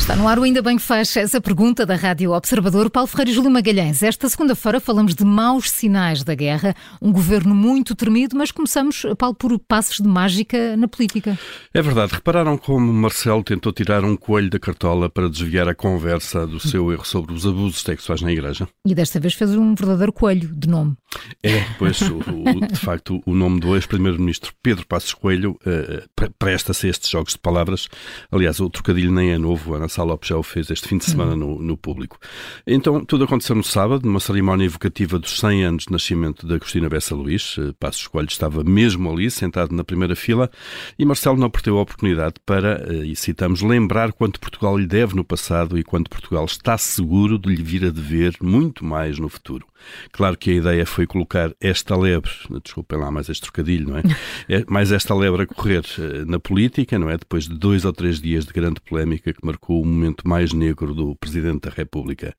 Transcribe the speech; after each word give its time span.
Está 0.00 0.16
no 0.16 0.26
ar 0.26 0.38
o 0.38 0.42
Ainda 0.42 0.62
Bem 0.62 0.78
que 0.78 0.82
faz 0.82 1.14
essa 1.14 1.42
pergunta 1.42 1.84
da 1.84 1.94
Rádio 1.94 2.32
Observador. 2.32 2.90
Paulo 2.90 3.06
Ferreira 3.06 3.30
e 3.30 3.34
Júlio 3.34 3.50
Magalhães. 3.50 4.02
Esta 4.02 4.30
segunda-feira 4.30 4.80
falamos 4.80 5.14
de 5.14 5.24
maus 5.26 5.70
sinais 5.70 6.24
da 6.24 6.34
guerra, 6.34 6.74
um 7.02 7.12
governo 7.12 7.54
muito 7.54 7.94
tremido, 7.94 8.34
mas 8.34 8.50
começamos, 8.50 9.04
Paulo, 9.18 9.36
por 9.36 9.56
passos 9.58 9.98
de 9.98 10.08
mágica 10.08 10.74
na 10.76 10.88
política. 10.88 11.38
É 11.72 11.82
verdade. 11.82 12.14
Repararam 12.14 12.56
como 12.56 12.90
Marcelo 12.92 13.44
tentou 13.44 13.72
tirar 13.72 14.02
um 14.02 14.16
coelho 14.16 14.48
da 14.48 14.58
cartola 14.58 15.10
para 15.10 15.28
desviar 15.28 15.68
a 15.68 15.74
conversa 15.74 16.46
do 16.46 16.58
seu 16.58 16.90
erro 16.90 17.04
sobre 17.04 17.34
os 17.34 17.46
abusos 17.46 17.82
sexuais 17.82 18.22
na 18.22 18.32
igreja? 18.32 18.66
E 18.86 18.94
desta 18.94 19.20
vez 19.20 19.34
fez 19.34 19.54
um 19.54 19.74
verdadeiro 19.74 20.14
coelho 20.14 20.48
de 20.48 20.66
nome. 20.66 20.96
É, 21.42 21.62
pois, 21.78 22.00
o, 22.00 22.16
o, 22.16 22.66
de 22.66 22.80
facto, 22.80 23.22
o 23.26 23.34
nome 23.34 23.60
do 23.60 23.76
ex-primeiro-ministro 23.76 24.52
Pedro 24.62 24.86
Passos 24.86 25.12
Coelho 25.12 25.58
uh, 25.66 26.30
presta-se 26.38 26.86
a 26.86 26.90
estes 26.90 27.10
jogos 27.10 27.34
de 27.34 27.38
palavras. 27.38 27.86
Aliás, 28.32 28.58
o 28.60 28.70
trocadilho 28.70 29.12
nem 29.12 29.30
é 29.30 29.38
novo, 29.38 29.74
Ana 29.74 29.89
Sá 29.90 30.02
Lopes 30.02 30.28
já 30.28 30.36
o 30.36 30.42
fez 30.42 30.70
este 30.70 30.88
fim 30.88 30.98
de 30.98 31.04
semana 31.04 31.34
no, 31.34 31.60
no, 31.60 31.76
público. 31.76 32.18
Então, 32.66 33.04
tudo 33.04 33.24
aconteceu 33.24 33.56
no 33.56 33.64
sábado, 33.64 34.06
numa 34.06 34.20
cerimónia 34.20 34.64
evocativa 34.64 35.18
dos 35.18 35.38
100 35.38 35.64
anos 35.64 35.84
de 35.84 35.92
nascimento 35.92 36.46
da 36.46 36.58
Cristina 36.58 36.88
Bessa 36.88 37.14
Luís. 37.14 37.56
Uh, 37.56 37.74
Passos 37.74 38.06
Coelho 38.06 38.28
estava 38.28 38.62
mesmo 38.62 39.10
ali, 39.10 39.30
sentado 39.30 39.74
na 39.74 39.84
primeira 39.84 40.14
fila, 40.14 40.50
e 40.98 41.04
Marcelo 41.04 41.36
não 41.36 41.50
perdeu 41.50 41.78
a 41.78 41.82
oportunidade 41.82 42.34
para, 42.46 42.86
uh, 42.88 43.04
e 43.04 43.16
citamos, 43.16 43.62
lembrar 43.62 44.12
quanto 44.12 44.40
Portugal 44.40 44.78
lhe 44.78 44.86
deve 44.86 45.14
no 45.14 45.24
passado 45.24 45.78
e 45.78 45.82
quanto 45.82 46.10
Portugal 46.10 46.44
está 46.44 46.78
seguro 46.78 47.38
de 47.38 47.48
lhe 47.48 47.62
vir 47.62 47.84
a 47.84 47.90
dever 47.90 48.36
muito 48.40 48.84
mais 48.84 49.18
no 49.18 49.28
futuro. 49.28 49.66
Claro 50.12 50.36
que 50.36 50.50
a 50.50 50.54
ideia 50.54 50.86
foi 50.86 51.06
colocar 51.06 51.52
esta 51.60 51.96
lebre, 51.96 52.30
desculpem 52.62 52.98
lá 52.98 53.10
mais 53.10 53.28
este 53.28 53.42
trocadilho, 53.42 53.90
não 53.90 53.98
é? 53.98 54.02
é 54.48 54.64
mais 54.68 54.92
esta 54.92 55.14
lebre 55.14 55.42
a 55.42 55.46
correr 55.46 55.84
eh, 55.98 56.24
na 56.26 56.38
política, 56.38 56.98
não 56.98 57.08
é? 57.08 57.16
Depois 57.16 57.48
de 57.48 57.54
dois 57.54 57.84
ou 57.84 57.92
três 57.92 58.20
dias 58.20 58.44
de 58.44 58.52
grande 58.52 58.80
polémica 58.80 59.32
que 59.32 59.44
marcou 59.44 59.79
o 59.80 59.84
momento 59.84 60.26
mais 60.26 60.52
negro 60.52 60.94
do 60.94 61.14
Presidente 61.16 61.68
da 61.68 61.70
República. 61.70 62.34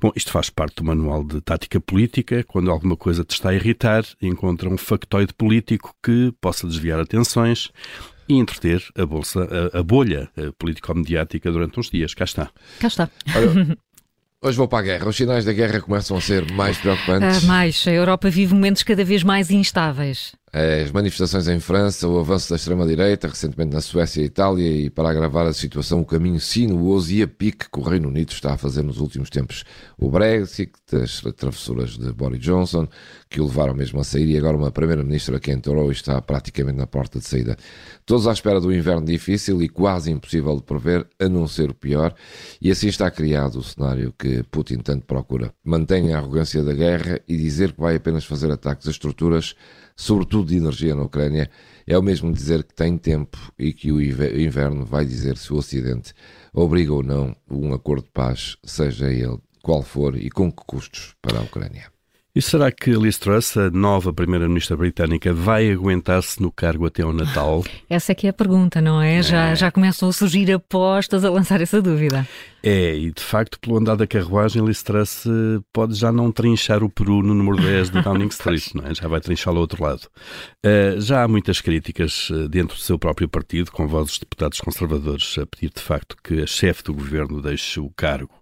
Bom, 0.00 0.12
isto 0.14 0.30
faz 0.30 0.50
parte 0.50 0.76
do 0.76 0.84
manual 0.84 1.24
de 1.24 1.40
tática 1.40 1.80
política. 1.80 2.44
Quando 2.44 2.70
alguma 2.70 2.96
coisa 2.96 3.24
te 3.24 3.34
está 3.34 3.50
a 3.50 3.54
irritar, 3.54 4.04
encontra 4.20 4.68
um 4.68 4.76
factoide 4.76 5.34
político 5.34 5.94
que 6.02 6.32
possa 6.40 6.66
desviar 6.66 7.00
atenções 7.00 7.70
e 8.28 8.34
entreter 8.34 8.82
a, 8.96 9.06
bolsa, 9.06 9.48
a, 9.72 9.78
a 9.78 9.82
bolha 9.82 10.28
eh, 10.36 10.50
político-mediática 10.58 11.50
durante 11.52 11.78
uns 11.78 11.90
dias. 11.90 12.12
Cá 12.12 12.24
está. 12.24 12.50
Cá 12.80 12.88
está. 12.88 13.10
Olha, 13.34 13.78
Hoje 14.42 14.58
vou 14.58 14.68
para 14.68 14.78
a 14.78 14.82
guerra. 14.82 15.08
Os 15.08 15.16
sinais 15.16 15.44
da 15.44 15.52
guerra 15.52 15.80
começam 15.80 16.16
a 16.16 16.20
ser 16.20 16.50
mais 16.52 16.76
preocupantes. 16.76 17.42
Uh, 17.42 17.46
mais. 17.46 17.84
A 17.88 17.90
Europa 17.90 18.28
vive 18.28 18.54
momentos 18.54 18.82
cada 18.82 19.04
vez 19.04 19.22
mais 19.22 19.50
instáveis. 19.50 20.36
As 20.58 20.90
manifestações 20.90 21.48
em 21.48 21.60
França, 21.60 22.08
o 22.08 22.18
avanço 22.18 22.48
da 22.48 22.56
extrema-direita, 22.56 23.28
recentemente 23.28 23.74
na 23.74 23.82
Suécia 23.82 24.22
e 24.22 24.24
Itália, 24.24 24.66
e 24.66 24.88
para 24.88 25.10
agravar 25.10 25.46
a 25.46 25.52
situação, 25.52 26.00
o 26.00 26.04
caminho 26.06 26.40
sinuoso 26.40 27.12
e 27.12 27.22
a 27.22 27.28
pique 27.28 27.68
que 27.70 27.78
o 27.78 27.82
Reino 27.82 28.08
Unido 28.08 28.32
está 28.32 28.54
a 28.54 28.56
fazer 28.56 28.82
nos 28.82 28.96
últimos 28.98 29.28
tempos. 29.28 29.64
O 29.98 30.10
Brexit, 30.10 30.72
as 30.94 31.20
travessuras 31.36 31.98
de 31.98 32.10
Boris 32.10 32.40
Johnson, 32.40 32.88
que 33.28 33.38
o 33.38 33.44
levaram 33.44 33.74
mesmo 33.74 34.00
a 34.00 34.04
sair, 34.04 34.30
e 34.30 34.38
agora 34.38 34.56
uma 34.56 34.72
primeira-ministra 34.72 35.38
que 35.38 35.50
entrou 35.50 35.90
e 35.90 35.92
está 35.92 36.22
praticamente 36.22 36.78
na 36.78 36.86
porta 36.86 37.18
de 37.18 37.26
saída. 37.26 37.54
Todos 38.06 38.26
à 38.26 38.32
espera 38.32 38.58
do 38.58 38.72
inverno 38.72 39.04
difícil 39.04 39.60
e 39.60 39.68
quase 39.68 40.10
impossível 40.10 40.56
de 40.56 40.62
prever, 40.62 41.06
a 41.20 41.28
não 41.28 41.46
ser 41.46 41.68
o 41.68 41.74
pior, 41.74 42.14
e 42.62 42.70
assim 42.70 42.88
está 42.88 43.10
criado 43.10 43.58
o 43.58 43.62
cenário 43.62 44.10
que 44.18 44.42
Putin 44.44 44.78
tanto 44.78 45.04
procura. 45.04 45.52
Mantenha 45.62 46.16
a 46.16 46.18
arrogância 46.20 46.64
da 46.64 46.72
guerra 46.72 47.20
e 47.28 47.36
dizer 47.36 47.74
que 47.74 47.80
vai 47.82 47.96
apenas 47.96 48.24
fazer 48.24 48.50
ataques 48.50 48.88
a 48.88 48.90
estruturas 48.90 49.54
sobretudo 49.96 50.48
de 50.48 50.56
energia 50.56 50.94
na 50.94 51.02
Ucrânia, 51.02 51.50
é 51.86 51.96
o 51.96 52.02
mesmo 52.02 52.32
dizer 52.32 52.62
que 52.62 52.74
tem 52.74 52.98
tempo 52.98 53.38
e 53.58 53.72
que 53.72 53.90
o 53.90 54.00
inverno 54.00 54.84
vai 54.84 55.04
dizer 55.04 55.36
se 55.36 55.52
o 55.52 55.56
Ocidente 55.56 56.12
obriga 56.52 56.92
ou 56.92 57.02
não 57.02 57.34
um 57.50 57.72
acordo 57.72 58.04
de 58.04 58.10
paz, 58.10 58.56
seja 58.64 59.10
ele 59.10 59.38
qual 59.62 59.82
for 59.82 60.16
e 60.16 60.30
com 60.30 60.52
que 60.52 60.62
custos 60.64 61.16
para 61.20 61.38
a 61.38 61.42
Ucrânia. 61.42 61.95
E 62.36 62.42
será 62.42 62.70
que 62.70 62.90
Liz 62.90 63.16
Truss, 63.16 63.56
a 63.56 63.70
nova 63.70 64.12
Primeira-Ministra 64.12 64.76
britânica, 64.76 65.32
vai 65.32 65.72
aguentar-se 65.72 66.38
no 66.42 66.52
cargo 66.52 66.84
até 66.84 67.02
ao 67.02 67.10
Natal? 67.10 67.64
Essa 67.88 68.12
é 68.12 68.14
que 68.14 68.26
é 68.26 68.30
a 68.30 68.32
pergunta, 68.34 68.78
não 68.78 69.00
é? 69.00 69.20
é? 69.20 69.22
Já, 69.22 69.54
já 69.54 69.70
começam 69.70 70.06
a 70.10 70.12
surgir 70.12 70.52
apostas 70.52 71.24
a 71.24 71.30
lançar 71.30 71.62
essa 71.62 71.80
dúvida. 71.80 72.28
É, 72.68 72.96
e 72.96 73.12
de 73.12 73.22
facto, 73.22 73.60
pelo 73.60 73.78
andar 73.78 73.94
da 73.94 74.08
carruagem, 74.08 74.64
Liz 74.64 74.82
Truss 74.82 75.24
eh, 75.24 75.62
pode 75.72 75.94
já 75.94 76.10
não 76.10 76.32
trinchar 76.32 76.82
o 76.82 76.90
Peru 76.90 77.22
no 77.22 77.32
número 77.32 77.62
10 77.62 77.90
de 77.90 78.02
Downing 78.02 78.26
Street, 78.34 78.74
não 78.74 78.84
é? 78.84 78.92
já 78.92 79.06
vai 79.06 79.20
trinchá-lo 79.20 79.58
ao 79.58 79.60
outro 79.60 79.84
lado. 79.84 80.08
Uh, 80.64 81.00
já 81.00 81.22
há 81.22 81.28
muitas 81.28 81.60
críticas 81.60 82.28
eh, 82.32 82.48
dentro 82.48 82.76
do 82.76 82.82
seu 82.82 82.98
próprio 82.98 83.28
partido, 83.28 83.70
com 83.70 83.86
vozes 83.86 84.14
de 84.14 84.20
deputados 84.22 84.60
conservadores 84.60 85.38
a 85.38 85.46
pedir 85.46 85.70
de 85.72 85.80
facto 85.80 86.16
que 86.24 86.42
a 86.42 86.46
chefe 86.46 86.82
do 86.82 86.92
governo 86.92 87.40
deixe 87.40 87.78
o 87.78 87.88
cargo. 87.90 88.34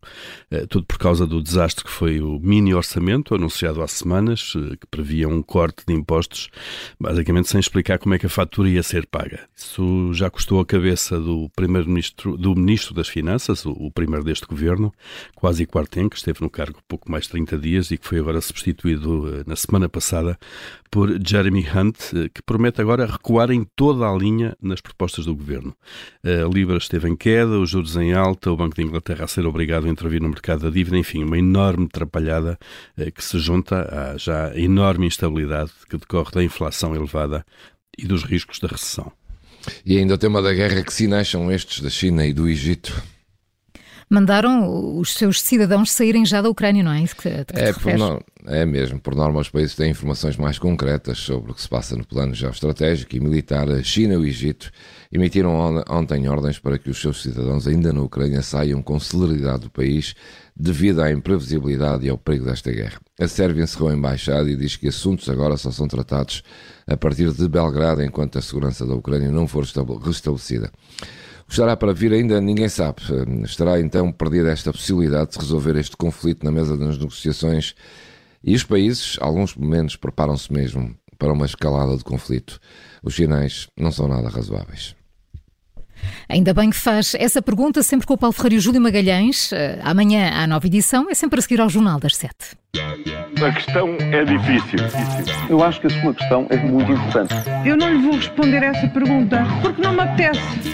Uh, 0.51 0.67
tudo 0.69 0.87
por 0.87 0.97
causa 0.97 1.27
do 1.27 1.43
desastre 1.43 1.85
que 1.85 1.91
foi 1.91 2.23
o 2.23 2.41
mini 2.41 2.75
orçamento 2.75 3.35
anunciado 3.35 3.83
há 3.85 3.89
semanas, 3.89 4.55
uh, 4.55 4.77
que 4.79 4.87
previa 4.91 5.29
um 5.29 5.43
corte 5.43 5.85
de 5.87 5.93
impostos, 5.93 6.49
basicamente 6.99 7.49
sem 7.49 7.61
explicar 7.61 7.99
como 7.99 8.15
é 8.15 8.19
que 8.19 8.27
a 8.27 8.29
fatura 8.29 8.69
ia 8.69 8.83
ser 8.83 9.07
paga. 9.07 9.41
Isso 9.55 10.13
já 10.15 10.31
custou 10.31 10.61
a 10.61 10.67
cabeça 10.67 11.21
do 11.21 11.49
primeiro-ministro, 11.55 12.37
do 12.37 12.55
ministro 12.55 12.95
das 12.95 13.09
Finanças, 13.09 13.65
o, 13.67 13.91
primeiro 13.91 14.25
deste 14.25 14.47
governo, 14.47 14.93
quase 15.35 15.67
Quartem, 15.67 16.09
que 16.09 16.17
esteve 16.17 16.41
no 16.41 16.51
cargo 16.51 16.79
pouco 16.89 17.11
mais 17.11 17.25
de 17.25 17.31
30 17.31 17.59
dias 17.59 17.91
e 17.91 17.99
que 17.99 18.07
foi 18.07 18.19
agora 18.19 18.41
substituído 18.41 19.29
eh, 19.29 19.45
na 19.47 19.57
semana 19.57 19.89
passada 19.89 20.39
por 20.91 21.11
Jeremy 21.25 21.67
Hunt, 21.75 21.97
eh, 22.15 22.29
que 22.33 22.43
promete 22.43 22.81
agora 22.81 23.07
recuar 23.07 23.51
em 23.51 23.65
toda 23.77 24.09
a 24.09 24.17
linha 24.17 24.57
nas 24.61 24.81
propostas 24.81 25.27
do 25.27 25.35
governo. 25.35 25.75
A 26.25 26.49
Libra 26.53 26.79
esteve 26.79 27.09
em 27.09 27.17
queda, 27.17 27.59
os 27.59 27.71
juros 27.71 27.97
em 27.97 28.13
alta, 28.13 28.51
o 28.51 28.57
Banco 28.57 28.77
de 28.77 28.83
Inglaterra 28.83 29.25
a 29.25 29.29
ser 29.29 29.47
obrigado 29.47 29.87
a 29.87 29.89
intervir 29.89 30.21
no 30.21 30.29
mercado 30.29 30.63
da 30.63 30.71
dívida, 30.71 30.97
enfim, 30.97 31.25
uma 31.25 31.39
enorme 31.39 31.87
atrapalhada 31.87 32.59
eh, 32.97 33.11
que 33.11 33.23
se 33.23 33.39
junta 33.39 33.74
à 33.83 34.17
já 34.17 34.57
enorme 34.57 35.07
instabilidade 35.07 35.71
que 35.89 35.97
decorre 35.97 36.31
da 36.33 36.45
inflação 36.45 36.95
elevada 36.95 37.45
e 37.99 38.07
dos 38.07 38.25
riscos 38.25 38.59
da 38.59 38.69
recessão. 38.69 39.13
E 39.85 39.97
ainda 39.97 40.15
o 40.15 40.19
tema 40.19 40.43
da 40.43 40.53
guerra, 40.53 40.83
que 40.83 40.93
sinais 40.93 41.29
são 41.29 41.51
estes 41.51 41.81
da 41.81 41.91
China 41.91 42.27
e 42.27 42.33
do 42.33 42.49
Egito? 42.49 43.03
Mandaram 44.09 44.99
os 44.99 45.15
seus 45.15 45.41
cidadãos 45.41 45.91
saírem 45.91 46.25
já 46.25 46.41
da 46.41 46.49
Ucrânia, 46.49 46.83
não 46.83 46.93
é 46.93 47.03
isso 47.03 47.17
que, 47.17 47.23
que 47.23 47.59
é, 47.59 47.73
por 47.73 47.97
no... 47.97 48.23
é 48.47 48.65
mesmo, 48.65 49.01
por 49.01 49.15
norma 49.15 49.41
os 49.41 49.49
países 49.49 49.75
têm 49.75 49.91
informações 49.91 50.37
mais 50.37 50.59
concretas 50.59 51.19
sobre 51.19 51.53
o 51.53 51.55
que 51.55 51.63
se 51.63 51.69
passa 51.69 51.97
no 51.97 52.07
plano 52.07 52.35
geoestratégico 52.35 53.17
e 53.17 53.21
militar. 53.21 53.69
A 53.71 53.83
China 53.83 54.15
e 54.15 54.17
o 54.17 54.25
Egito 54.25 54.71
emitiram 55.13 55.85
ontem 55.89 56.29
ordens 56.29 56.59
para 56.59 56.79
que 56.79 56.91
os 56.91 57.01
seus 57.01 57.23
cidadãos 57.23 57.67
ainda 57.67 57.93
na 57.93 58.03
Ucrânia 58.03 58.43
saiam 58.43 58.83
com 58.83 58.99
celeridade 58.99 59.63
do 59.63 59.71
país 59.71 60.15
devido 60.57 61.03
à 61.03 61.11
imprevisibilidade 61.11 62.07
e 62.07 62.11
ao 62.11 62.19
perigo 62.19 62.45
desta 62.45 62.71
guerra. 62.71 63.01
A 63.21 63.27
Sérvia 63.27 63.65
encerrou 63.65 63.89
a 63.89 63.95
embaixada 63.95 64.49
e 64.51 64.57
diz 64.57 64.77
que 64.77 64.89
assuntos 64.89 65.29
agora 65.29 65.57
só 65.57 65.71
são 65.71 65.89
tratados 65.89 66.43
a 66.87 66.97
partir 66.97 67.33
de 67.33 67.49
Belgrado 67.49 68.03
enquanto 68.03 68.39
a 68.39 68.43
segurança 68.43 68.87
da 68.87 68.95
Ucrânia 68.95 69.31
não 69.31 69.49
for 69.49 69.65
restabelecida. 69.65 70.71
Estará 71.49 71.77
para 71.77 71.93
vir 71.93 72.13
ainda, 72.13 72.41
ninguém 72.41 72.69
sabe. 72.69 73.03
Estará 73.45 73.81
então 73.81 74.11
perdida 74.11 74.51
esta 74.51 74.73
possibilidade 74.73 75.33
de 75.33 75.39
resolver 75.39 75.77
este 75.77 75.97
conflito 75.97 76.45
na 76.45 76.51
mesa 76.51 76.77
das 76.77 76.99
negociações 76.99 77.75
e 78.43 78.55
os 78.55 78.63
países, 78.63 79.17
alguns 79.21 79.55
momentos, 79.55 79.97
preparam-se 79.97 80.53
mesmo 80.53 80.95
para 81.19 81.33
uma 81.33 81.47
escalada 81.47 81.97
de 81.97 82.05
conflito. 82.05 82.61
Os 83.03 83.15
sinais 83.15 83.69
não 83.79 83.91
são 83.91 84.07
nada 84.07 84.29
razoáveis. 84.29 84.95
Ainda 86.29 86.53
bem 86.53 86.69
que 86.69 86.77
faz 86.77 87.15
essa 87.15 87.41
pergunta 87.41 87.83
sempre 87.83 88.07
com 88.07 88.13
o 88.13 88.19
Paulo 88.19 88.35
Ferreira 88.35 88.57
e 88.57 88.59
o 88.59 88.61
Júlio 88.61 88.81
Magalhães. 88.81 89.51
Eh, 89.53 89.79
amanhã, 89.83 90.31
à 90.35 90.47
nova 90.47 90.67
edição, 90.67 91.09
é 91.09 91.15
sempre 91.15 91.39
a 91.39 91.43
seguir 91.43 91.61
ao 91.61 91.71
Jornal 91.71 91.99
das 91.99 92.17
Sete. 92.17 92.57
A 93.43 93.53
questão 93.53 93.97
é 94.01 94.25
difícil. 94.25 94.79
Eu 95.49 95.63
acho 95.63 95.81
que 95.81 95.87
a 95.87 96.03
sua 96.03 96.13
questão 96.13 96.47
é 96.51 96.57
muito 96.57 96.93
importante. 96.93 97.35
Eu 97.65 97.77
não 97.77 97.91
lhe 97.91 98.03
vou 98.03 98.17
responder 98.17 98.63
essa 98.63 98.87
pergunta 98.89 99.39
porque 99.63 99.81
não 99.81 99.95
me 99.95 100.01
apetece. 100.01 100.74